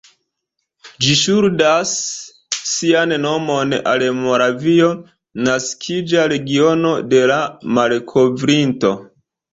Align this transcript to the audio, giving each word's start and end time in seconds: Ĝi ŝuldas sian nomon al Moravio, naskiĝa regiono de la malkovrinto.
Ĝi 1.07 1.11
ŝuldas 1.23 1.91
sian 2.69 3.13
nomon 3.25 3.75
al 3.93 4.05
Moravio, 4.23 4.87
naskiĝa 5.49 6.27
regiono 6.35 6.97
de 7.13 7.21
la 7.33 7.41
malkovrinto. 7.79 8.95